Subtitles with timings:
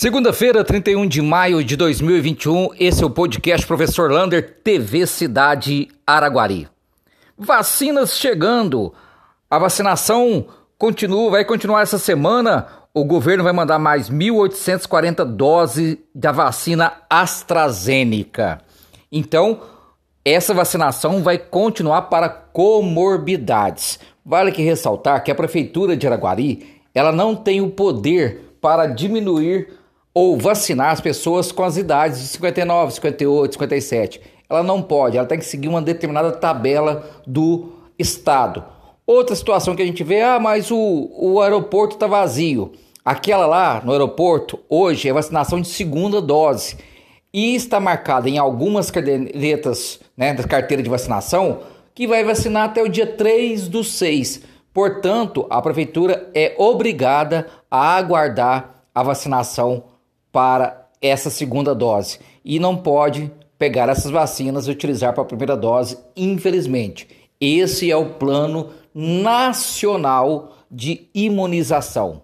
[0.00, 6.68] Segunda-feira, 31 de maio de 2021, esse é o podcast Professor Lander, TV Cidade Araguari.
[7.36, 8.94] Vacinas chegando.
[9.50, 10.46] A vacinação
[10.78, 12.68] continua, vai continuar essa semana.
[12.94, 18.60] O governo vai mandar mais 1.840 doses da vacina AstraZeneca.
[19.10, 19.62] Então,
[20.24, 23.98] essa vacinação vai continuar para comorbidades.
[24.24, 29.76] Vale que ressaltar que a prefeitura de Araguari, ela não tem o poder para diminuir
[30.12, 34.20] ou vacinar as pessoas com as idades de 59, 58, 57.
[34.48, 38.64] Ela não pode, ela tem que seguir uma determinada tabela do Estado.
[39.06, 42.72] Outra situação que a gente vê, ah, mas o, o aeroporto está vazio.
[43.04, 46.76] Aquela lá no aeroporto, hoje, é vacinação de segunda dose.
[47.32, 51.60] E está marcada em algumas cadernetas né, da carteira de vacinação
[51.94, 54.42] que vai vacinar até o dia 3 do 6.
[54.72, 59.84] Portanto, a prefeitura é obrigada a aguardar a vacinação
[60.38, 65.56] para essa segunda dose e não pode pegar essas vacinas e utilizar para a primeira
[65.56, 67.08] dose, infelizmente.
[67.40, 72.22] Esse é o plano nacional de imunização.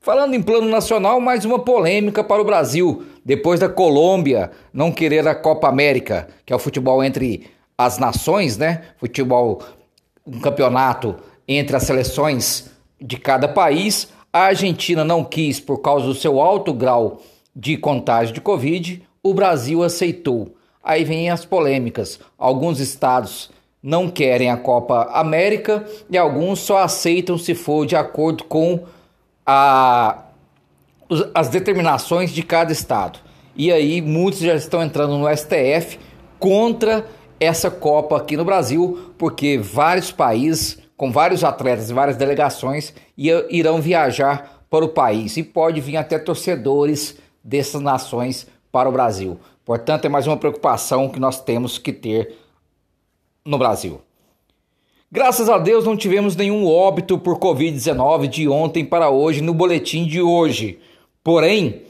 [0.00, 5.28] Falando em plano nacional, mais uma polêmica para o Brasil, depois da Colômbia não querer
[5.28, 7.46] a Copa América, que é o futebol entre
[7.78, 8.82] as nações, né?
[8.98, 9.62] Futebol,
[10.26, 11.14] um campeonato
[11.46, 12.68] entre as seleções
[13.00, 14.08] de cada país.
[14.32, 17.20] A Argentina não quis por causa do seu alto grau
[17.54, 20.54] de contágio de Covid, o Brasil aceitou.
[20.82, 22.18] Aí vem as polêmicas.
[22.38, 23.50] Alguns estados
[23.82, 28.84] não querem a Copa América e alguns só aceitam se for de acordo com
[29.46, 30.24] a,
[31.34, 33.18] as determinações de cada estado.
[33.56, 35.98] E aí muitos já estão entrando no STF
[36.38, 37.06] contra
[37.38, 43.80] essa Copa aqui no Brasil, porque vários países, com vários atletas e várias delegações, irão
[43.80, 49.38] viajar para o país e pode vir até torcedores dessas nações para o Brasil.
[49.64, 52.36] Portanto, é mais uma preocupação que nós temos que ter
[53.44, 54.00] no Brasil.
[55.12, 60.06] Graças a Deus não tivemos nenhum óbito por Covid-19 de ontem para hoje no boletim
[60.06, 60.80] de hoje.
[61.22, 61.82] Porém,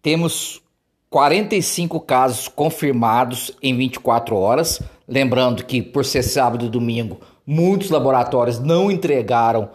[0.00, 0.62] temos
[1.10, 4.80] 45 casos confirmados em 24 horas.
[5.06, 9.68] Lembrando que, por ser sábado e domingo, muitos laboratórios não entregaram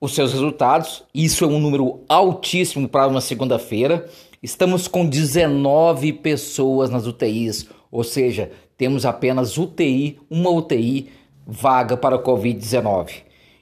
[0.00, 1.04] os seus resultados.
[1.14, 4.08] Isso é um número altíssimo para uma segunda-feira.
[4.42, 11.10] Estamos com 19 pessoas nas UTIs, ou seja, temos apenas UTI, uma UTI
[11.46, 13.10] vaga para o Covid-19.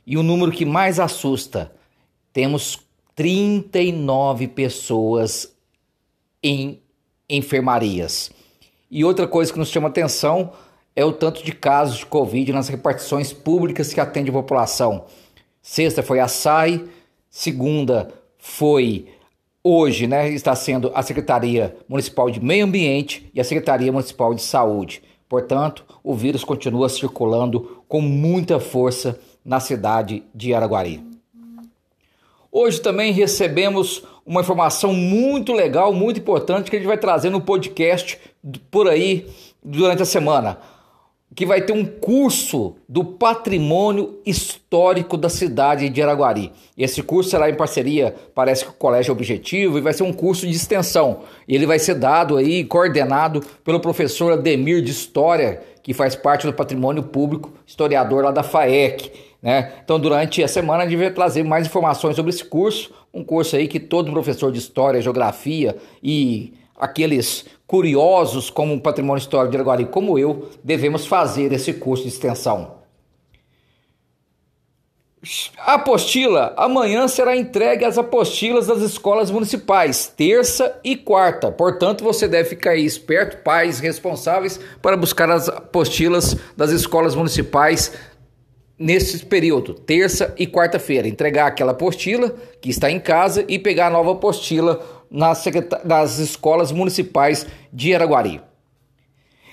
[0.07, 1.73] E o número que mais assusta,
[2.33, 2.79] temos
[3.17, 5.53] 39 pessoas
[6.41, 6.81] em
[7.29, 8.31] enfermarias.
[8.89, 10.53] E outra coisa que nos chama atenção
[10.95, 15.05] é o tanto de casos de Covid nas repartições públicas que atende a população.
[15.63, 16.85] Sexta foi a SAI,
[17.31, 19.07] segunda foi
[19.63, 24.43] hoje né, está sendo a Secretaria Municipal de Meio Ambiente e a Secretaria Municipal de
[24.43, 25.03] Saúde.
[25.29, 31.03] Portanto, o vírus continua circulando com muita força na cidade de Araguari.
[32.51, 37.41] Hoje também recebemos uma informação muito legal, muito importante que a gente vai trazer no
[37.41, 38.19] podcast
[38.71, 39.27] por aí
[39.63, 40.59] durante a semana
[41.35, 46.51] que vai ter um curso do patrimônio histórico da cidade de Araguari.
[46.77, 50.47] Esse curso será em parceria, parece que o Colégio Objetivo, e vai ser um curso
[50.47, 51.21] de extensão.
[51.47, 56.53] Ele vai ser dado aí, coordenado pelo professor Ademir de História, que faz parte do
[56.53, 59.13] patrimônio público, historiador lá da FAEC.
[59.41, 59.73] Né?
[59.85, 63.55] Então, durante a semana, a gente vai trazer mais informações sobre esse curso, um curso
[63.55, 69.57] aí que todo professor de História, Geografia e aqueles curiosos como o patrimônio histórico de
[69.57, 72.79] Araguari, como eu, devemos fazer esse curso de extensão.
[75.59, 81.51] A apostila, amanhã será entregue as apostilas das escolas municipais, terça e quarta.
[81.51, 87.93] Portanto, você deve ficar aí esperto, pais responsáveis, para buscar as apostilas das escolas municipais
[88.79, 91.09] nesse período, terça e quarta-feira.
[91.09, 95.45] Entregar aquela apostila que está em casa e pegar a nova apostila nas,
[95.85, 98.41] nas escolas municipais de Araguari.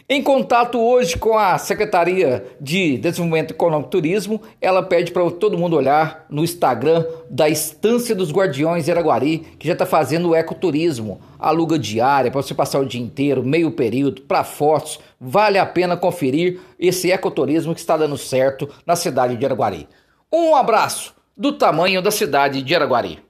[0.07, 5.57] Em contato hoje com a Secretaria de Desenvolvimento Econômico e Turismo, ela pede para todo
[5.57, 11.19] mundo olhar no Instagram da Estância dos Guardiões de Araguari, que já está fazendo ecoturismo,
[11.40, 15.00] aluga diária para você passar o dia inteiro, meio período, para fotos.
[15.19, 19.88] Vale a pena conferir esse ecoturismo que está dando certo na cidade de Araguari.
[20.31, 23.25] Um abraço do tamanho da cidade de Araguari.